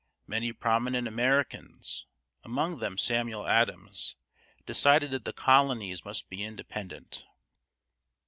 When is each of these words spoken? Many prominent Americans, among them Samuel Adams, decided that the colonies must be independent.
Many 0.25 0.51
prominent 0.51 1.07
Americans, 1.07 2.07
among 2.43 2.79
them 2.79 2.97
Samuel 2.97 3.45
Adams, 3.47 4.15
decided 4.65 5.11
that 5.11 5.25
the 5.25 5.31
colonies 5.31 6.03
must 6.03 6.27
be 6.27 6.41
independent. 6.43 7.27